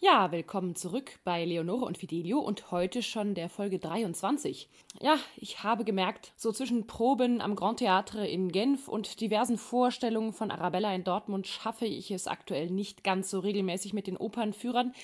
Ja, 0.00 0.30
willkommen 0.30 0.76
zurück 0.76 1.18
bei 1.24 1.44
Leonore 1.44 1.84
und 1.84 1.98
Fidelio 1.98 2.38
und 2.38 2.70
heute 2.70 3.02
schon 3.02 3.34
der 3.34 3.48
Folge 3.48 3.80
23. 3.80 4.68
Ja, 5.00 5.16
ich 5.36 5.64
habe 5.64 5.84
gemerkt, 5.84 6.32
so 6.36 6.52
zwischen 6.52 6.86
Proben 6.86 7.40
am 7.40 7.56
Grand 7.56 7.80
Theatre 7.80 8.24
in 8.24 8.52
Genf 8.52 8.86
und 8.86 9.20
diversen 9.20 9.58
Vorstellungen 9.58 10.32
von 10.32 10.52
Arabella 10.52 10.94
in 10.94 11.02
Dortmund 11.02 11.48
schaffe 11.48 11.86
ich 11.86 12.12
es 12.12 12.28
aktuell 12.28 12.70
nicht 12.70 13.02
ganz 13.02 13.28
so 13.28 13.40
regelmäßig 13.40 13.92
mit 13.92 14.06
den 14.06 14.16
Opernführern, 14.16 14.94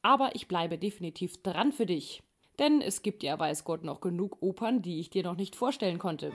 aber 0.00 0.34
ich 0.34 0.48
bleibe 0.48 0.78
definitiv 0.78 1.42
dran 1.42 1.70
für 1.70 1.84
dich. 1.84 2.22
Denn 2.58 2.80
es 2.80 3.02
gibt 3.02 3.22
ja, 3.22 3.38
weiß 3.38 3.64
Gott, 3.64 3.84
noch 3.84 4.00
genug 4.00 4.40
Opern, 4.40 4.80
die 4.80 5.00
ich 5.00 5.10
dir 5.10 5.22
noch 5.22 5.36
nicht 5.36 5.54
vorstellen 5.54 5.98
konnte. 5.98 6.32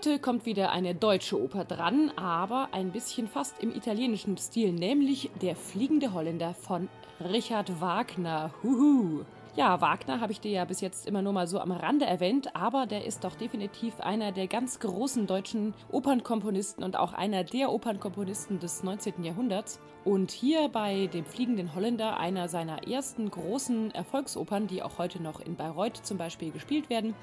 Heute 0.00 0.18
kommt 0.18 0.46
wieder 0.46 0.70
eine 0.70 0.94
deutsche 0.94 1.38
Oper 1.38 1.66
dran, 1.66 2.10
aber 2.16 2.70
ein 2.72 2.90
bisschen 2.90 3.28
fast 3.28 3.62
im 3.62 3.70
italienischen 3.70 4.38
Stil, 4.38 4.72
nämlich 4.72 5.30
Der 5.42 5.54
fliegende 5.54 6.14
Holländer 6.14 6.54
von 6.54 6.88
Richard 7.20 7.82
Wagner. 7.82 8.50
Huhu. 8.62 9.26
Ja, 9.56 9.82
Wagner 9.82 10.22
habe 10.22 10.32
ich 10.32 10.40
dir 10.40 10.52
ja 10.52 10.64
bis 10.64 10.80
jetzt 10.80 11.06
immer 11.06 11.20
nur 11.20 11.34
mal 11.34 11.46
so 11.46 11.60
am 11.60 11.70
Rande 11.70 12.06
erwähnt, 12.06 12.56
aber 12.56 12.86
der 12.86 13.04
ist 13.04 13.24
doch 13.24 13.34
definitiv 13.34 14.00
einer 14.00 14.32
der 14.32 14.46
ganz 14.46 14.80
großen 14.80 15.26
deutschen 15.26 15.74
Opernkomponisten 15.92 16.82
und 16.82 16.96
auch 16.96 17.12
einer 17.12 17.44
der 17.44 17.70
Opernkomponisten 17.70 18.58
des 18.58 18.82
19. 18.82 19.22
Jahrhunderts. 19.22 19.80
Und 20.06 20.30
hier 20.30 20.70
bei 20.70 21.08
dem 21.08 21.26
Fliegenden 21.26 21.74
Holländer, 21.74 22.16
einer 22.18 22.48
seiner 22.48 22.88
ersten 22.88 23.30
großen 23.30 23.90
Erfolgsopern, 23.90 24.66
die 24.66 24.82
auch 24.82 24.96
heute 24.96 25.22
noch 25.22 25.40
in 25.40 25.56
Bayreuth 25.56 25.98
zum 25.98 26.16
Beispiel 26.16 26.52
gespielt 26.52 26.88
werden, 26.88 27.14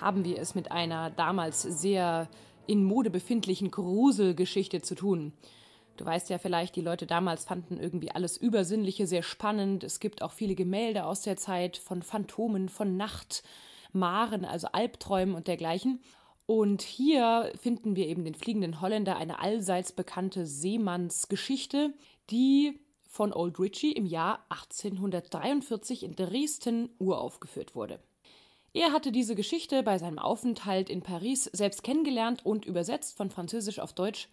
haben 0.00 0.24
wir 0.24 0.38
es 0.38 0.54
mit 0.54 0.70
einer 0.70 1.10
damals 1.10 1.62
sehr 1.62 2.28
in 2.66 2.84
Mode 2.84 3.10
befindlichen 3.10 3.70
Gruselgeschichte 3.70 4.82
zu 4.82 4.94
tun. 4.94 5.32
Du 5.96 6.04
weißt 6.04 6.28
ja 6.28 6.38
vielleicht, 6.38 6.76
die 6.76 6.82
Leute 6.82 7.06
damals 7.06 7.44
fanden 7.44 7.78
irgendwie 7.78 8.10
alles 8.10 8.36
Übersinnliche 8.36 9.06
sehr 9.06 9.22
spannend. 9.22 9.82
Es 9.82 10.00
gibt 10.00 10.22
auch 10.22 10.32
viele 10.32 10.54
Gemälde 10.54 11.04
aus 11.04 11.22
der 11.22 11.36
Zeit 11.36 11.78
von 11.78 12.02
Phantomen, 12.02 12.68
von 12.68 12.96
Nachtmaren, 12.96 14.44
also 14.44 14.68
Albträumen 14.72 15.34
und 15.34 15.48
dergleichen. 15.48 16.00
Und 16.44 16.82
hier 16.82 17.50
finden 17.60 17.96
wir 17.96 18.06
eben 18.06 18.24
den 18.24 18.34
fliegenden 18.34 18.80
Holländer, 18.80 19.16
eine 19.16 19.40
allseits 19.40 19.92
bekannte 19.92 20.46
Seemannsgeschichte, 20.46 21.94
die 22.30 22.78
von 23.08 23.32
Old 23.32 23.58
Ritchie 23.58 23.92
im 23.92 24.04
Jahr 24.04 24.44
1843 24.50 26.04
in 26.04 26.14
Dresden 26.14 26.90
uraufgeführt 26.98 27.74
wurde. 27.74 27.98
Er 28.76 28.92
hatte 28.92 29.10
diese 29.10 29.34
Geschichte 29.34 29.82
bei 29.82 29.96
seinem 29.96 30.18
Aufenthalt 30.18 30.90
in 30.90 31.00
Paris 31.00 31.44
selbst 31.44 31.82
kennengelernt 31.82 32.44
und 32.44 32.66
übersetzt 32.66 33.16
von 33.16 33.30
Französisch 33.30 33.78
auf 33.78 33.94
Deutsch 33.94 34.28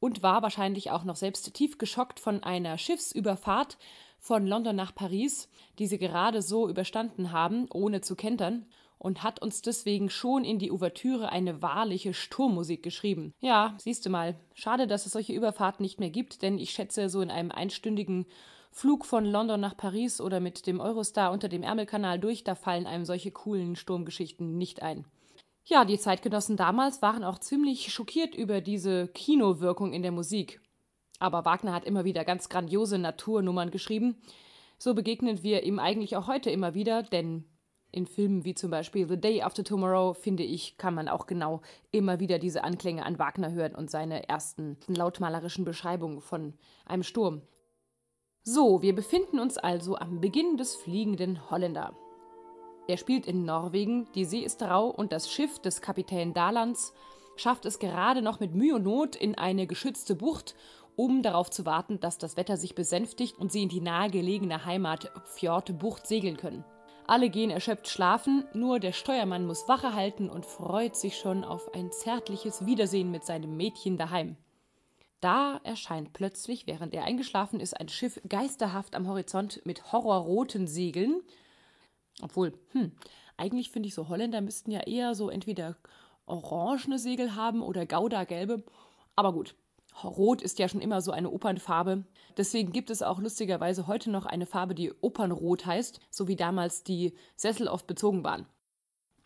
und 0.00 0.20
war 0.20 0.42
wahrscheinlich 0.42 0.90
auch 0.90 1.04
noch 1.04 1.14
selbst 1.14 1.54
tief 1.54 1.78
geschockt 1.78 2.18
von 2.18 2.42
einer 2.42 2.76
Schiffsüberfahrt 2.76 3.78
von 4.18 4.48
London 4.48 4.74
nach 4.74 4.92
Paris, 4.92 5.48
die 5.78 5.86
sie 5.86 5.98
gerade 5.98 6.42
so 6.42 6.68
überstanden 6.68 7.30
haben, 7.30 7.68
ohne 7.72 8.00
zu 8.00 8.16
kentern, 8.16 8.66
und 8.98 9.22
hat 9.22 9.40
uns 9.40 9.62
deswegen 9.62 10.10
schon 10.10 10.42
in 10.42 10.58
die 10.58 10.72
Ouvertüre 10.72 11.30
eine 11.30 11.62
wahrliche 11.62 12.14
Sturmmusik 12.14 12.82
geschrieben. 12.82 13.32
Ja, 13.38 13.76
siehst 13.78 14.04
du 14.04 14.10
mal, 14.10 14.34
schade, 14.54 14.88
dass 14.88 15.06
es 15.06 15.12
solche 15.12 15.34
Überfahrten 15.34 15.84
nicht 15.84 16.00
mehr 16.00 16.10
gibt, 16.10 16.42
denn 16.42 16.58
ich 16.58 16.72
schätze, 16.72 17.08
so 17.08 17.20
in 17.20 17.30
einem 17.30 17.52
einstündigen 17.52 18.26
Flug 18.70 19.04
von 19.04 19.24
London 19.24 19.60
nach 19.60 19.76
Paris 19.76 20.20
oder 20.20 20.40
mit 20.40 20.66
dem 20.66 20.80
Eurostar 20.80 21.32
unter 21.32 21.48
dem 21.48 21.62
Ärmelkanal 21.62 22.18
durch, 22.18 22.44
da 22.44 22.54
fallen 22.54 22.86
einem 22.86 23.04
solche 23.04 23.30
coolen 23.30 23.76
Sturmgeschichten 23.76 24.56
nicht 24.56 24.82
ein. 24.82 25.04
Ja, 25.64 25.84
die 25.84 25.98
Zeitgenossen 25.98 26.56
damals 26.56 27.02
waren 27.02 27.24
auch 27.24 27.38
ziemlich 27.38 27.92
schockiert 27.92 28.34
über 28.34 28.60
diese 28.60 29.08
Kinowirkung 29.08 29.92
in 29.92 30.02
der 30.02 30.12
Musik. 30.12 30.60
Aber 31.18 31.44
Wagner 31.44 31.74
hat 31.74 31.84
immer 31.84 32.04
wieder 32.04 32.24
ganz 32.24 32.48
grandiose 32.48 32.98
Naturnummern 32.98 33.70
geschrieben. 33.70 34.16
So 34.78 34.94
begegnen 34.94 35.42
wir 35.42 35.64
ihm 35.64 35.78
eigentlich 35.78 36.16
auch 36.16 36.26
heute 36.26 36.50
immer 36.50 36.74
wieder, 36.74 37.02
denn 37.02 37.44
in 37.90 38.06
Filmen 38.06 38.44
wie 38.44 38.54
zum 38.54 38.70
Beispiel 38.70 39.08
The 39.08 39.20
Day 39.20 39.42
After 39.42 39.64
Tomorrow, 39.64 40.14
finde 40.14 40.42
ich, 40.42 40.76
kann 40.78 40.94
man 40.94 41.08
auch 41.08 41.26
genau 41.26 41.62
immer 41.90 42.20
wieder 42.20 42.38
diese 42.38 42.64
Anklänge 42.64 43.04
an 43.04 43.18
Wagner 43.18 43.52
hören 43.52 43.74
und 43.74 43.90
seine 43.90 44.28
ersten 44.28 44.78
lautmalerischen 44.86 45.64
Beschreibungen 45.64 46.20
von 46.20 46.54
einem 46.86 47.02
Sturm. 47.02 47.42
So, 48.50 48.80
wir 48.80 48.94
befinden 48.94 49.40
uns 49.40 49.58
also 49.58 49.98
am 49.98 50.22
Beginn 50.22 50.56
des 50.56 50.74
fliegenden 50.74 51.50
Holländer. 51.50 51.92
Er 52.86 52.96
spielt 52.96 53.26
in 53.26 53.44
Norwegen, 53.44 54.08
die 54.14 54.24
See 54.24 54.38
ist 54.38 54.62
rau 54.62 54.86
und 54.88 55.12
das 55.12 55.30
Schiff 55.30 55.58
des 55.58 55.82
Kapitän 55.82 56.32
Dalands 56.32 56.94
schafft 57.36 57.66
es 57.66 57.78
gerade 57.78 58.22
noch 58.22 58.40
mit 58.40 58.54
Mühe 58.54 58.76
und 58.76 58.84
Not 58.84 59.16
in 59.16 59.34
eine 59.34 59.66
geschützte 59.66 60.14
Bucht, 60.14 60.54
um 60.96 61.20
darauf 61.20 61.50
zu 61.50 61.66
warten, 61.66 62.00
dass 62.00 62.16
das 62.16 62.38
Wetter 62.38 62.56
sich 62.56 62.74
besänftigt 62.74 63.38
und 63.38 63.52
sie 63.52 63.64
in 63.64 63.68
die 63.68 63.82
nahegelegene 63.82 64.64
Heimat 64.64 65.12
Fjord 65.26 65.78
Bucht 65.78 66.06
segeln 66.06 66.38
können. 66.38 66.64
Alle 67.06 67.28
gehen 67.28 67.50
erschöpft 67.50 67.88
schlafen, 67.88 68.44
nur 68.54 68.80
der 68.80 68.92
Steuermann 68.92 69.44
muss 69.44 69.68
Wache 69.68 69.94
halten 69.94 70.30
und 70.30 70.46
freut 70.46 70.96
sich 70.96 71.18
schon 71.18 71.44
auf 71.44 71.74
ein 71.74 71.92
zärtliches 71.92 72.64
Wiedersehen 72.64 73.10
mit 73.10 73.26
seinem 73.26 73.58
Mädchen 73.58 73.98
daheim. 73.98 74.38
Da 75.20 75.60
erscheint 75.64 76.12
plötzlich, 76.12 76.66
während 76.66 76.94
er 76.94 77.04
eingeschlafen 77.04 77.58
ist, 77.58 77.78
ein 77.78 77.88
Schiff 77.88 78.20
geisterhaft 78.28 78.94
am 78.94 79.08
Horizont 79.08 79.60
mit 79.64 79.92
horrorroten 79.92 80.68
Segeln. 80.68 81.22
Obwohl, 82.22 82.52
hm, 82.70 82.92
eigentlich 83.36 83.70
finde 83.70 83.88
ich 83.88 83.94
so, 83.94 84.08
Holländer 84.08 84.40
müssten 84.40 84.70
ja 84.70 84.80
eher 84.80 85.14
so 85.14 85.28
entweder 85.28 85.76
orangene 86.26 86.98
Segel 86.98 87.34
haben 87.34 87.62
oder 87.62 87.86
Gouda-gelbe. 87.86 88.62
Aber 89.16 89.32
gut, 89.32 89.56
Rot 90.04 90.42
ist 90.42 90.58
ja 90.58 90.68
schon 90.68 90.80
immer 90.80 91.00
so 91.00 91.10
eine 91.10 91.30
Opernfarbe. 91.30 92.04
Deswegen 92.36 92.70
gibt 92.72 92.90
es 92.90 93.02
auch 93.02 93.18
lustigerweise 93.18 93.86
heute 93.86 94.10
noch 94.10 94.26
eine 94.26 94.46
Farbe, 94.46 94.74
die 94.74 94.92
Opernrot 95.00 95.66
heißt, 95.66 96.00
so 96.10 96.28
wie 96.28 96.36
damals 96.36 96.84
die 96.84 97.14
Sessel 97.36 97.66
oft 97.66 97.86
bezogen 97.86 98.22
waren. 98.22 98.46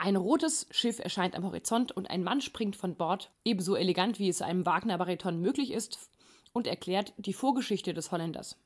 Ein 0.03 0.17
rotes 0.17 0.67
Schiff 0.69 0.99
erscheint 0.99 1.33
am 1.33 1.45
Horizont 1.45 1.93
und 1.93 2.09
ein 2.09 2.23
Mann 2.23 2.41
springt 2.41 2.75
von 2.75 2.97
Bord, 2.97 3.31
ebenso 3.45 3.77
elegant 3.77 4.19
wie 4.19 4.27
es 4.27 4.41
einem 4.41 4.65
Wagner-Bariton 4.65 5.39
möglich 5.39 5.71
ist, 5.71 5.97
und 6.51 6.67
erklärt 6.67 7.13
die 7.15 7.31
Vorgeschichte 7.31 7.93
des 7.93 8.11
Holländers. 8.11 8.57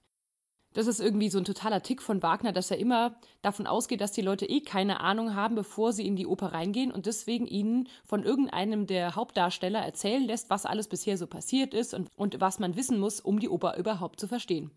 Das 0.74 0.88
ist 0.88 1.00
irgendwie 1.00 1.30
so 1.30 1.38
ein 1.38 1.46
totaler 1.46 1.84
Tick 1.84 2.02
von 2.02 2.24
Wagner, 2.24 2.54
dass 2.54 2.72
er 2.72 2.80
immer 2.80 3.20
davon 3.44 3.68
ausgeht, 3.68 4.02
dass 4.02 4.14
die 4.14 4.24
Leute 4.24 4.48
eh 4.48 4.62
keine 4.62 5.00
Ahnung 5.00 5.36
haben, 5.36 5.54
bevor 5.54 5.94
sie 5.94 6.08
in 6.08 6.16
die 6.16 6.26
Oper 6.26 6.54
reingehen 6.54 6.92
und 6.92 7.06
deswegen 7.06 7.46
ihnen 7.46 7.88
von 8.04 8.24
irgendeinem 8.24 8.88
der 8.88 9.16
Hauptdarsteller 9.16 9.82
erzählen 9.82 10.26
lässt, 10.26 10.50
was 10.50 10.66
alles 10.66 10.88
bisher 10.88 11.20
so 11.20 11.28
passiert 11.28 11.76
ist 11.76 11.94
und, 11.94 12.10
und 12.16 12.42
was 12.42 12.58
man 12.58 12.76
wissen 12.76 13.00
muss, 13.00 13.20
um 13.20 13.40
die 13.40 13.50
Oper 13.50 13.78
überhaupt 13.78 14.20
zu 14.20 14.28
verstehen. 14.28 14.72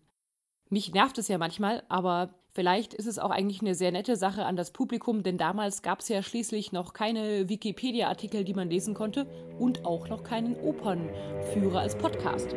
Mich 0.73 0.93
nervt 0.93 1.17
es 1.17 1.27
ja 1.27 1.37
manchmal, 1.37 1.83
aber 1.89 2.29
vielleicht 2.53 2.93
ist 2.93 3.05
es 3.05 3.19
auch 3.19 3.29
eigentlich 3.29 3.59
eine 3.59 3.75
sehr 3.75 3.91
nette 3.91 4.15
Sache 4.15 4.45
an 4.45 4.55
das 4.55 4.71
Publikum, 4.71 5.21
denn 5.21 5.37
damals 5.37 5.81
gab 5.81 5.99
es 5.99 6.07
ja 6.07 6.23
schließlich 6.23 6.71
noch 6.71 6.93
keine 6.93 7.49
Wikipedia-Artikel, 7.49 8.45
die 8.45 8.53
man 8.53 8.69
lesen 8.69 8.93
konnte 8.93 9.25
und 9.59 9.83
auch 9.83 10.07
noch 10.07 10.23
keinen 10.23 10.55
Opernführer 10.55 11.81
als 11.81 11.97
Podcast. 11.97 12.55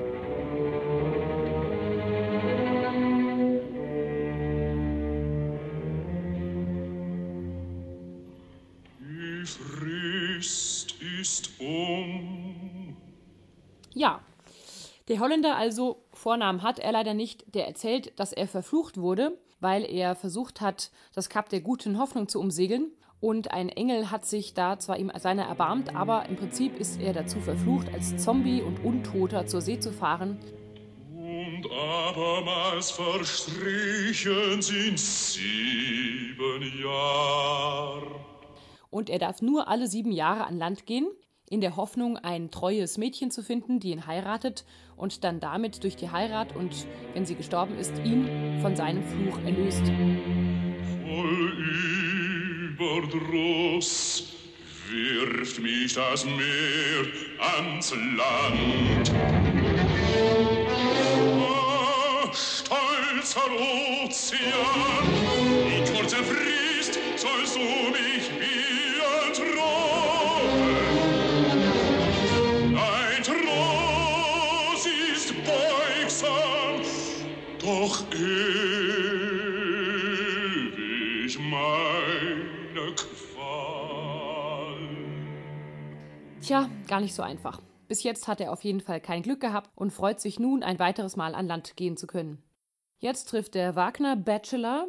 Die 9.00 9.44
Frist 9.44 10.94
ist 11.20 11.50
um. 11.58 12.96
Ja, 13.92 14.20
der 15.08 15.20
Holländer 15.20 15.56
also 15.56 16.02
Vornamen 16.12 16.62
hat 16.62 16.78
er 16.78 16.92
leider 16.92 17.12
nicht, 17.12 17.54
der 17.54 17.66
erzählt, 17.66 18.18
dass 18.18 18.32
er 18.32 18.48
verflucht 18.48 18.96
wurde, 18.96 19.38
weil 19.60 19.84
er 19.84 20.14
versucht 20.14 20.60
hat, 20.60 20.90
das 21.14 21.28
Kap 21.28 21.50
der 21.50 21.60
guten 21.60 21.98
Hoffnung 21.98 22.28
zu 22.28 22.40
umsegeln. 22.40 22.90
Und 23.20 23.52
ein 23.52 23.68
Engel 23.68 24.10
hat 24.10 24.26
sich 24.26 24.54
da 24.54 24.78
zwar 24.78 24.98
ihm 24.98 25.10
seiner 25.18 25.44
erbarmt, 25.44 25.94
aber 25.94 26.26
im 26.26 26.36
Prinzip 26.36 26.78
ist 26.78 27.00
er 27.00 27.12
dazu 27.12 27.40
verflucht, 27.40 27.88
als 27.92 28.16
Zombie 28.22 28.60
und 28.60 28.84
Untoter 28.84 29.46
zur 29.46 29.60
See 29.60 29.78
zu 29.78 29.92
fahren. 29.92 30.38
Und 31.10 31.66
abermals 31.70 32.90
verstrichen 32.90 34.60
sind 34.60 34.98
sieben 34.98 36.82
Jahre. 36.82 38.20
Und 38.90 39.10
er 39.10 39.18
darf 39.18 39.42
nur 39.42 39.68
alle 39.68 39.86
sieben 39.86 40.12
Jahre 40.12 40.44
an 40.44 40.58
Land 40.58 40.86
gehen, 40.86 41.06
in 41.54 41.60
der 41.60 41.76
Hoffnung, 41.76 42.18
ein 42.18 42.50
treues 42.50 42.98
Mädchen 42.98 43.30
zu 43.30 43.40
finden, 43.40 43.78
die 43.78 43.92
ihn 43.92 44.08
heiratet 44.08 44.64
und 44.96 45.22
dann 45.22 45.38
damit 45.38 45.84
durch 45.84 45.94
die 45.94 46.10
Heirat 46.10 46.56
und, 46.56 46.86
wenn 47.12 47.24
sie 47.24 47.36
gestorben 47.36 47.78
ist, 47.78 47.92
ihn 48.04 48.58
von 48.60 48.74
seinem 48.74 49.04
Fluch 49.04 49.38
erlöst. 49.44 49.84
Voll 51.06 51.52
Überdruss 52.72 54.24
wirft 54.90 55.60
mich 55.60 55.94
das 55.94 56.24
Meer 56.24 57.06
ans 57.38 57.94
Land. 57.94 59.12
ganzer 63.24 63.50
Ozean. 64.04 64.40
In 65.66 65.94
kurzer 65.94 66.22
Frist 66.22 66.98
sollst 67.16 67.56
du 67.56 67.60
mich 67.60 68.30
wie 68.38 68.83
doch 77.64 78.04
ewig 78.12 78.28
meine 81.38 82.94
Qual. 82.94 84.76
Tja, 86.42 86.68
gar 86.86 87.00
nicht 87.00 87.14
so 87.14 87.22
einfach. 87.22 87.62
Bis 87.88 88.02
jetzt 88.02 88.28
hat 88.28 88.40
er 88.40 88.52
auf 88.52 88.64
jeden 88.64 88.80
Fall 88.80 89.00
kein 89.00 89.22
Glück 89.22 89.40
gehabt 89.40 89.70
und 89.74 89.92
freut 89.92 90.20
sich 90.20 90.38
nun, 90.38 90.62
ein 90.62 90.78
weiteres 90.78 91.16
Mal 91.16 91.34
an 91.34 91.46
Land 91.46 91.76
gehen 91.76 91.96
zu 91.96 92.06
können. 92.06 92.42
Jetzt 92.98 93.30
trifft 93.30 93.54
der 93.54 93.76
Wagner 93.76 94.16
Bachelor 94.16 94.86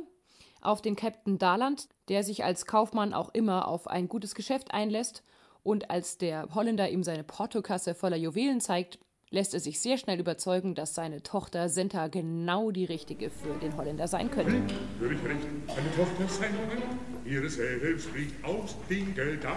auf 0.62 0.82
den 0.82 0.96
Captain 0.98 1.38
Darland, 1.38 1.88
der 2.10 2.24
sich 2.24 2.44
als 2.44 2.66
Kaufmann 2.66 3.14
auch 3.14 3.30
immer 3.34 3.68
auf 3.68 3.88
ein 3.88 4.10
gutes 4.10 4.36
Geschäft 4.36 4.74
einlässt 4.74 5.24
und 5.64 5.90
als 5.90 6.18
der 6.18 6.54
Holländer 6.54 6.90
ihm 6.90 7.04
seine 7.04 7.24
Portokasse 7.24 7.96
voller 7.96 8.18
Juwelen 8.18 8.60
zeigt, 8.62 9.00
lässt 9.36 9.54
er 9.54 9.60
sich 9.60 9.80
sehr 9.82 9.98
schnell 9.98 10.20
überzeugen, 10.20 10.76
dass 10.76 10.96
seine 10.96 11.22
Tochter 11.22 11.68
Senta 11.68 12.08
genau 12.08 12.72
die 12.72 12.86
richtige 12.86 13.30
für 13.30 13.54
den 13.62 13.76
Holländer 13.76 14.08
sein 14.08 14.32
könnte. 14.32 14.54
Hör 15.00 15.12
ich 15.12 15.24
recht, 15.24 15.46
eine 15.68 15.96
Tochter 15.96 16.28
sein 16.34 16.54
wollen? 16.56 17.50
Selbst 17.50 18.08
riecht 18.16 18.36
aus 18.44 18.78
den 18.90 19.14
Gedanken. 19.14 19.52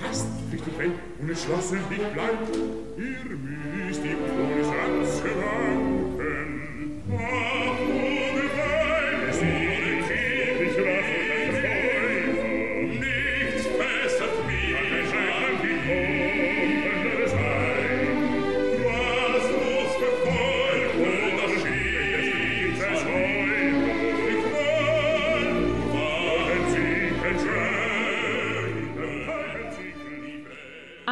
Fast 0.00 0.26
richtig 0.52 0.74
wenn 0.76 0.92
unentschlossen 1.18 1.78
nicht 1.88 2.12
bleibt, 2.12 2.56
ihr 2.98 3.36
müsst 3.86 4.02
die 4.04 4.14
Todesangst 4.14 5.22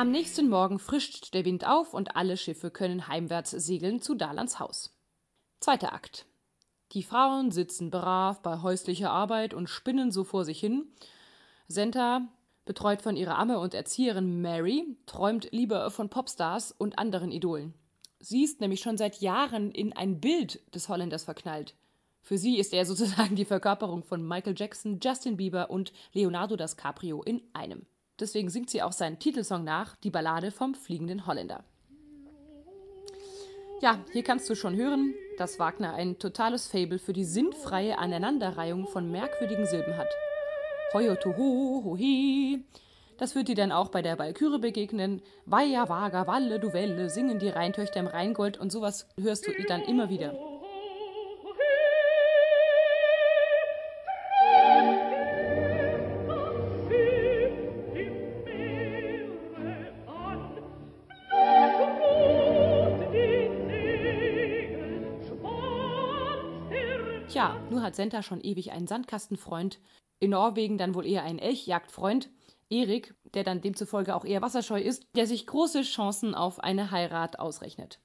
Am 0.08 0.12
nächsten 0.12 0.49
Morgen 0.49 0.78
frischt 0.78 1.34
der 1.34 1.44
Wind 1.44 1.66
auf 1.66 1.93
und 1.93 2.16
alle 2.16 2.38
Schiffe 2.38 2.70
können 2.70 3.08
heimwärts 3.08 3.50
segeln 3.50 4.00
zu 4.00 4.14
Dalands 4.14 4.58
Haus. 4.58 4.99
Zweiter 5.60 5.93
Akt. 5.93 6.25
Die 6.93 7.02
Frauen 7.02 7.50
sitzen 7.50 7.90
brav 7.90 8.40
bei 8.40 8.62
häuslicher 8.62 9.10
Arbeit 9.10 9.52
und 9.52 9.69
spinnen 9.69 10.10
so 10.10 10.25
vor 10.25 10.46
sich 10.46 10.58
hin. 10.58 10.87
Senta, 11.66 12.26
betreut 12.64 13.02
von 13.02 13.19
ihrer 13.19 13.38
Amme 13.38 13.58
und 13.58 13.75
Erzieherin 13.75 14.40
Mary, 14.40 14.96
träumt 15.05 15.52
lieber 15.52 15.90
von 15.90 16.08
Popstars 16.08 16.72
und 16.72 16.99
anderen 16.99 17.31
Idolen. 17.31 17.75
Sie 18.19 18.44
ist 18.44 18.62
nämlich 18.62 18.81
schon 18.81 18.96
seit 18.96 19.20
Jahren 19.20 19.70
in 19.72 19.93
ein 19.93 20.20
Bild 20.20 20.75
des 20.75 20.88
Holländers 20.88 21.25
verknallt. 21.25 21.75
Für 22.22 22.38
sie 22.38 22.58
ist 22.58 22.72
er 22.72 22.87
sozusagen 22.87 23.37
die 23.37 23.44
Verkörperung 23.44 24.02
von 24.02 24.26
Michael 24.26 24.55
Jackson, 24.56 25.00
Justin 25.02 25.37
Bieber 25.37 25.69
und 25.69 25.93
Leonardo 26.14 26.56
DiCaprio 26.56 27.22
in 27.22 27.43
einem. 27.52 27.84
Deswegen 28.20 28.50
singt 28.50 28.70
sie 28.70 28.82
auch 28.82 28.93
seinen 28.93 29.19
Titelsong 29.19 29.65
nach, 29.65 29.97
die 29.97 30.11
Ballade 30.11 30.50
vom 30.50 30.75
fliegenden 30.75 31.26
Holländer. 31.26 31.65
Ja, 33.81 34.00
hier 34.12 34.25
kannst 34.25 34.50
du 34.50 34.56
schon 34.56 34.75
hören, 34.75 35.15
dass 35.37 35.61
Wagner 35.61 35.94
ein 35.94 36.19
totales 36.19 36.67
Fable 36.67 36.99
für 36.99 37.12
die 37.12 37.25
sinnfreie 37.25 37.97
Aneinanderreihung 37.97 38.88
von 38.88 39.09
merkwürdigen 39.11 39.67
Silben 39.67 39.97
hat. 39.97 40.09
Hoyotoho, 40.93 41.85
hohe. 41.85 42.61
Das 43.19 43.37
wird 43.37 43.49
dir 43.49 43.55
dann 43.55 43.70
auch 43.70 43.88
bei 43.88 44.03
der 44.03 44.19
Walküre 44.19 44.59
begegnen. 44.59 45.23
Weia, 45.47 45.88
Waga, 45.88 46.26
Walle, 46.26 46.59
du 46.59 46.73
Welle, 46.73 47.09
singen 47.11 47.38
die 47.38 47.50
Rheintöchter 47.50 48.00
im 48.00 48.09
Rheingold 48.09 48.59
und 48.59 48.73
sowas 48.73 49.06
hörst 49.20 49.47
du 49.47 49.53
dann 49.69 49.82
immer 49.82 50.09
wieder. 50.09 50.35
Tja, 67.38 67.56
nur 67.70 67.82
hat 67.82 67.94
Senta 67.94 68.25
schon 68.25 68.40
ewig 68.40 68.73
einen 68.73 68.88
Sandkastenfreund, 68.88 69.79
in 70.19 70.31
Norwegen 70.31 70.76
dann 70.76 70.96
wohl 70.96 71.06
eher 71.06 71.23
einen 71.23 71.38
Elchjagdfreund, 71.38 72.31
Erik, 72.69 73.14
der 73.32 73.44
dann 73.44 73.61
demzufolge 73.61 74.17
auch 74.17 74.25
eher 74.25 74.43
wasserscheu 74.43 74.81
ist, 74.81 75.06
der 75.14 75.29
sich 75.29 75.46
große 75.46 75.82
Chancen 75.82 76.35
auf 76.35 76.58
eine 76.58 76.90
Heirat 76.90 77.38
ausrechnet. 77.38 78.00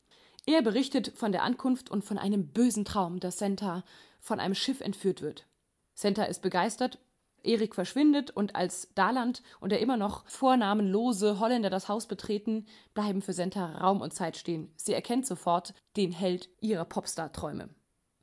Er 0.45 0.61
berichtet 0.61 1.13
von 1.15 1.31
der 1.31 1.41
Ankunft 1.41 1.89
und 1.89 2.03
von 2.03 2.19
einem 2.19 2.49
bösen 2.49 2.85
Traum, 2.85 3.19
dass 3.19 3.39
Senta 3.39 3.83
von 4.19 4.39
einem 4.39 4.53
Schiff 4.53 4.81
entführt 4.81 5.23
wird. 5.23 5.47
Senta 5.95 6.25
ist 6.25 6.43
begeistert, 6.43 6.99
Erik 7.41 7.73
verschwindet 7.73 8.29
und 8.29 8.55
als 8.55 8.93
Daland 8.93 9.41
und 9.59 9.71
der 9.71 9.79
immer 9.79 9.97
noch 9.97 10.27
vornamenlose 10.27 11.39
Holländer 11.39 11.71
das 11.71 11.89
Haus 11.89 12.05
betreten, 12.05 12.67
bleiben 12.93 13.23
für 13.23 13.33
Senta 13.33 13.79
Raum 13.79 14.01
und 14.01 14.13
Zeit 14.13 14.37
stehen. 14.37 14.71
Sie 14.75 14.93
erkennt 14.93 15.25
sofort 15.25 15.73
den 15.97 16.11
Held 16.11 16.49
ihrer 16.61 16.85
Popstar-Träume. 16.85 17.69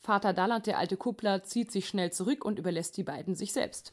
Vater 0.03 0.33
Daland, 0.33 0.67
der 0.67 0.79
alte 0.79 0.97
Kuppler, 0.97 1.43
zieht 1.45 1.71
sich 1.71 1.87
schnell 1.87 2.11
zurück 2.11 2.45
und 2.45 2.59
überlässt 2.59 2.97
die 2.97 3.03
beiden 3.03 3.35
sich 3.35 3.53
selbst. 3.53 3.93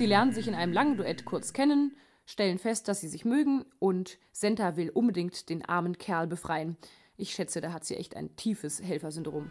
Sie 0.00 0.06
lernen 0.06 0.32
sich 0.32 0.48
in 0.48 0.54
einem 0.54 0.72
langen 0.72 0.96
Duett 0.96 1.26
kurz 1.26 1.52
kennen, 1.52 1.94
stellen 2.24 2.58
fest, 2.58 2.88
dass 2.88 3.02
sie 3.02 3.08
sich 3.08 3.26
mögen 3.26 3.66
und 3.78 4.16
Senta 4.32 4.76
will 4.76 4.88
unbedingt 4.88 5.50
den 5.50 5.62
armen 5.62 5.98
Kerl 5.98 6.26
befreien. 6.26 6.78
Ich 7.18 7.34
schätze, 7.34 7.60
da 7.60 7.74
hat 7.74 7.84
sie 7.84 7.96
echt 7.96 8.16
ein 8.16 8.34
tiefes 8.34 8.82
Helfersyndrom. 8.82 9.50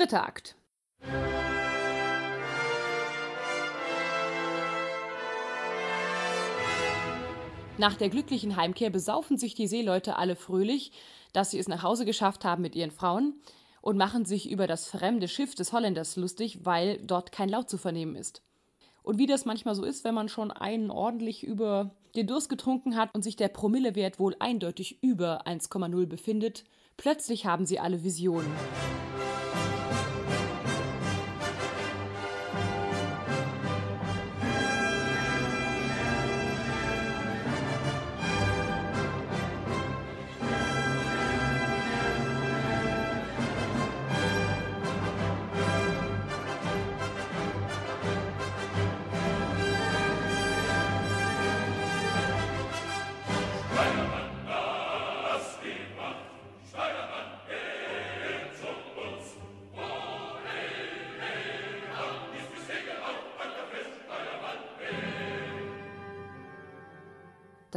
Dritter 0.00 0.26
Akt. 0.26 0.56
Nach 7.76 7.92
der 7.98 8.08
glücklichen 8.08 8.56
Heimkehr 8.56 8.88
besaufen 8.88 9.36
sich 9.36 9.54
die 9.54 9.66
Seeleute 9.66 10.16
alle 10.16 10.36
fröhlich, 10.36 10.92
dass 11.34 11.50
sie 11.50 11.58
es 11.58 11.68
nach 11.68 11.82
Hause 11.82 12.06
geschafft 12.06 12.46
haben 12.46 12.62
mit 12.62 12.74
ihren 12.74 12.90
Frauen 12.90 13.34
und 13.82 13.98
machen 13.98 14.24
sich 14.24 14.50
über 14.50 14.66
das 14.66 14.86
fremde 14.86 15.28
Schiff 15.28 15.54
des 15.54 15.74
Holländers 15.74 16.16
lustig, 16.16 16.64
weil 16.64 16.96
dort 17.02 17.30
kein 17.30 17.50
Laut 17.50 17.68
zu 17.68 17.76
vernehmen 17.76 18.16
ist. 18.16 18.42
Und 19.02 19.18
wie 19.18 19.26
das 19.26 19.44
manchmal 19.44 19.74
so 19.74 19.84
ist, 19.84 20.04
wenn 20.04 20.14
man 20.14 20.30
schon 20.30 20.50
einen 20.50 20.90
ordentlich 20.90 21.44
über 21.44 21.94
den 22.16 22.26
Durst 22.26 22.48
getrunken 22.48 22.96
hat 22.96 23.14
und 23.14 23.20
sich 23.20 23.36
der 23.36 23.48
Promillewert 23.48 24.18
wohl 24.18 24.34
eindeutig 24.38 25.02
über 25.02 25.46
1,0 25.46 26.06
befindet, 26.06 26.64
plötzlich 26.96 27.44
haben 27.44 27.66
sie 27.66 27.78
alle 27.78 28.02
Visionen. 28.02 28.50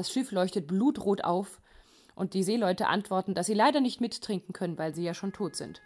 Das 0.04 0.12
Schiff 0.12 0.34
leuchtet 0.34 0.68
blutrot 0.68 1.24
auf 1.24 1.62
und 2.14 2.34
die 2.34 2.44
Seeleute 2.44 2.88
antworten, 2.88 3.36
dass 3.36 3.46
sie 3.46 3.54
leider 3.54 3.80
nicht 3.80 4.02
mittrinken 4.02 4.52
können, 4.52 4.78
weil 4.78 4.94
sie 4.94 5.06
ja 5.06 5.14
schon 5.14 5.32
tot 5.32 5.56
sind. 5.56 5.82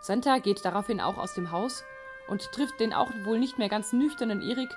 Santa 0.00 0.38
geht 0.38 0.64
daraufhin 0.64 1.00
auch 1.00 1.18
aus 1.18 1.34
dem 1.34 1.50
Haus 1.50 1.82
und 2.28 2.52
trifft 2.52 2.78
den 2.78 2.92
auch 2.92 3.10
wohl 3.24 3.40
nicht 3.40 3.58
mehr 3.58 3.68
ganz 3.68 3.92
nüchternen 3.92 4.48
Erik, 4.48 4.72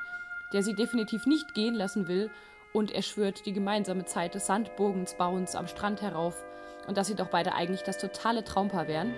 der 0.52 0.64
sie 0.64 0.74
definitiv 0.74 1.28
nicht 1.28 1.54
gehen 1.54 1.76
lassen 1.76 2.08
will, 2.08 2.32
und 2.74 2.90
er 2.90 3.04
schwört 3.04 3.46
die 3.46 3.54
gemeinsame 3.54 4.06
Zeit 4.06 4.34
des 4.34 4.48
Sandburgensbauens 4.48 5.54
am 5.54 5.68
Strand 5.68 6.02
herauf 6.02 6.44
und 6.88 6.98
dass 6.98 7.06
sie 7.06 7.16
doch 7.16 7.30
beide 7.30 7.54
eigentlich 7.54 7.84
das 7.84 8.00
totale 8.00 8.44
Traumpaar 8.44 8.88
wären. 8.88 9.14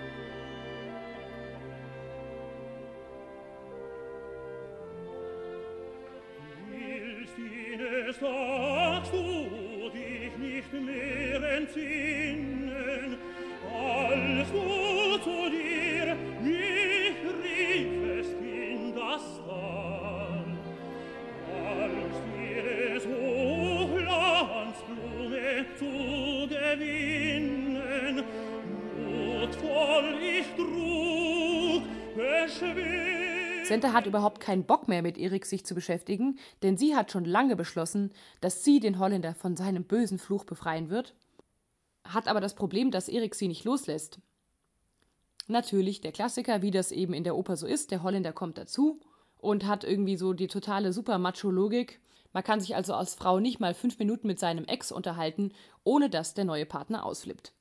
Nicht 10.90 11.76
mehr 11.76 12.29
Senta 33.70 33.94
hat 33.94 34.08
überhaupt 34.08 34.40
keinen 34.40 34.64
Bock 34.64 34.88
mehr 34.88 35.04
mit 35.04 35.16
Erik 35.20 35.46
sich 35.46 35.64
zu 35.64 35.76
beschäftigen, 35.76 36.40
denn 36.64 36.76
sie 36.76 36.96
hat 36.96 37.12
schon 37.12 37.24
lange 37.24 37.56
beschlossen, 37.56 38.12
dass 38.42 38.64
sie 38.64 38.80
den 38.80 38.98
Holländer 38.98 39.36
von 39.36 39.56
seinem 39.56 39.84
bösen 39.84 40.18
Fluch 40.18 40.44
befreien 40.44 40.90
wird, 40.90 41.14
hat 42.04 42.28
aber 42.28 42.42
das 42.42 42.56
Problem, 42.56 42.90
dass 42.90 43.08
Erik 43.08 43.36
sie 43.36 43.48
nicht 43.48 43.66
loslässt. 43.66 44.20
Natürlich 45.48 46.02
der 46.02 46.12
Klassiker, 46.12 46.64
wie 46.64 46.72
das 46.72 46.92
eben 46.92 47.14
in 47.14 47.24
der 47.24 47.36
Oper 47.36 47.58
so 47.58 47.68
ist, 47.68 47.92
der 47.92 48.02
Holländer 48.02 48.34
kommt 48.34 48.58
dazu 48.58 49.02
und 49.38 49.68
hat 49.68 49.84
irgendwie 49.84 50.18
so 50.18 50.34
die 50.34 50.48
totale 50.48 50.92
Super-Macho-Logik. 50.92 52.02
Man 52.34 52.44
kann 52.44 52.60
sich 52.60 52.76
also 52.76 52.96
als 52.96 53.14
Frau 53.14 53.40
nicht 53.40 53.60
mal 53.60 53.76
fünf 53.76 54.00
Minuten 54.00 54.26
mit 54.26 54.40
seinem 54.40 54.66
Ex 54.66 54.92
unterhalten, 54.92 55.54
ohne 55.84 56.10
dass 56.10 56.34
der 56.34 56.46
neue 56.46 56.66
Partner 56.66 57.06
ausflippt. 57.06 57.54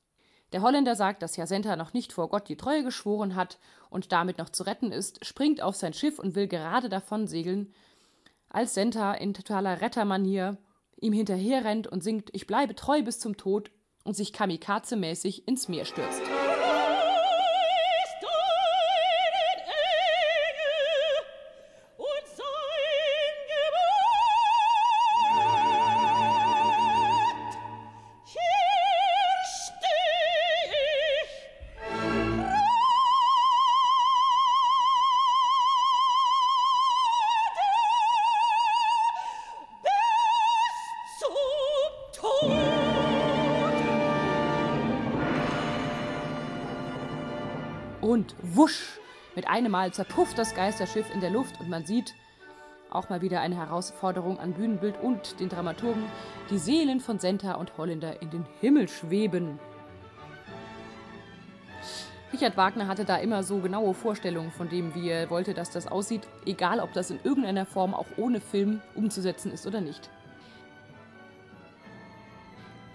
Der 0.51 0.61
Holländer 0.61 0.95
sagt, 0.95 1.21
dass 1.21 1.35
Jacinta 1.35 1.75
noch 1.75 1.93
nicht 1.93 2.11
vor 2.11 2.29
Gott 2.29 2.49
die 2.49 2.57
Treue 2.57 2.83
geschworen 2.83 3.35
hat 3.35 3.59
und 3.89 4.11
damit 4.11 4.37
noch 4.37 4.49
zu 4.49 4.63
retten 4.63 4.91
ist, 4.91 5.23
springt 5.25 5.61
auf 5.61 5.75
sein 5.75 5.93
Schiff 5.93 6.17
und 6.19 6.35
will 6.35 6.47
gerade 6.47 6.89
davon 6.89 7.27
segeln, 7.27 7.73
als 8.49 8.73
Senta 8.73 9.13
in 9.13 9.33
totaler 9.33 9.81
Rettermanier 9.81 10.57
ihm 10.99 11.13
hinterherrennt 11.13 11.87
und 11.87 12.03
singt 12.03 12.29
Ich 12.33 12.47
bleibe 12.47 12.75
treu 12.75 13.03
bis 13.03 13.19
zum 13.19 13.37
Tod 13.37 13.71
und 14.03 14.15
sich 14.15 14.33
kamikaze-mäßig 14.33 15.47
ins 15.47 15.67
Meer 15.67 15.85
stürzt. 15.85 16.23
Und 48.09 48.33
wusch! 48.41 48.99
Mit 49.35 49.47
einem 49.47 49.71
Mal 49.71 49.93
zerpufft 49.93 50.39
das 50.39 50.55
Geisterschiff 50.55 51.13
in 51.13 51.21
der 51.21 51.29
Luft 51.29 51.59
und 51.59 51.69
man 51.69 51.85
sieht, 51.85 52.15
auch 52.89 53.07
mal 53.09 53.21
wieder 53.21 53.39
eine 53.39 53.55
Herausforderung 53.55 54.39
an 54.39 54.53
Bühnenbild 54.53 54.99
und 54.99 55.39
den 55.39 55.47
Dramaturgen, 55.47 56.01
die 56.49 56.57
Seelen 56.57 57.01
von 57.01 57.19
Senta 57.19 57.53
und 57.53 57.77
Holländer 57.77 58.19
in 58.23 58.31
den 58.31 58.47
Himmel 58.61 58.87
schweben. 58.87 59.59
Richard 62.33 62.57
Wagner 62.57 62.87
hatte 62.87 63.05
da 63.05 63.17
immer 63.17 63.43
so 63.43 63.59
genaue 63.59 63.93
Vorstellungen 63.93 64.49
von 64.49 64.69
dem, 64.69 64.95
wie 64.95 65.07
er 65.07 65.29
wollte, 65.29 65.53
dass 65.53 65.69
das 65.69 65.85
aussieht, 65.85 66.27
egal 66.47 66.79
ob 66.79 66.91
das 66.93 67.11
in 67.11 67.19
irgendeiner 67.23 67.67
Form 67.67 67.93
auch 67.93 68.07
ohne 68.17 68.41
Film 68.41 68.81
umzusetzen 68.95 69.51
ist 69.51 69.67
oder 69.67 69.81
nicht. 69.81 70.09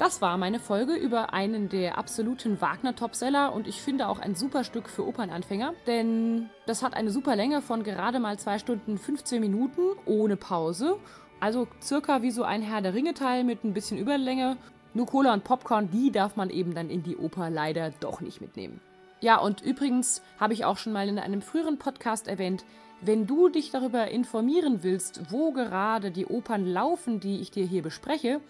Das 0.04 0.20
war 0.20 0.36
meine 0.36 0.60
Folge 0.60 0.92
über 0.96 1.32
einen 1.32 1.70
der 1.70 1.96
absoluten 1.96 2.60
Wagner-Topseller 2.60 3.54
und 3.54 3.66
ich 3.66 3.80
finde 3.80 4.06
auch 4.08 4.18
ein 4.18 4.34
super 4.34 4.62
Stück 4.62 4.90
für 4.90 5.06
Opernanfänger, 5.06 5.72
denn 5.86 6.50
das 6.66 6.82
hat 6.82 6.92
eine 6.92 7.10
super 7.10 7.36
Länge 7.36 7.62
von 7.62 7.82
gerade 7.84 8.20
mal 8.20 8.38
2 8.38 8.58
Stunden 8.58 8.98
15 8.98 9.40
Minuten 9.40 9.80
ohne 10.04 10.36
Pause. 10.36 10.98
Also 11.40 11.68
circa 11.80 12.20
wie 12.20 12.32
so 12.32 12.42
ein 12.42 12.60
Herr 12.60 12.82
der 12.82 12.92
Ringe-Teil 12.92 13.44
mit 13.44 13.64
ein 13.64 13.72
bisschen 13.72 13.96
Überlänge. 13.96 14.58
Nur 14.92 15.06
Cola 15.06 15.32
und 15.32 15.42
Popcorn, 15.42 15.90
die 15.90 16.12
darf 16.12 16.36
man 16.36 16.50
eben 16.50 16.74
dann 16.74 16.90
in 16.90 17.02
die 17.02 17.16
Oper 17.16 17.48
leider 17.48 17.90
doch 18.00 18.20
nicht 18.20 18.42
mitnehmen. 18.42 18.82
Ja, 19.22 19.38
und 19.38 19.62
übrigens 19.62 20.20
habe 20.38 20.52
ich 20.52 20.66
auch 20.66 20.76
schon 20.76 20.92
mal 20.92 21.08
in 21.08 21.18
einem 21.18 21.40
früheren 21.40 21.78
Podcast 21.78 22.28
erwähnt, 22.28 22.66
wenn 23.00 23.26
du 23.26 23.48
dich 23.48 23.70
darüber 23.70 24.08
informieren 24.08 24.82
willst, 24.82 25.32
wo 25.32 25.52
gerade 25.52 26.10
die 26.10 26.26
Opern 26.26 26.66
laufen, 26.66 27.20
die 27.20 27.40
ich 27.40 27.50
dir 27.50 27.64
hier 27.64 27.82
bespreche, 27.82 28.42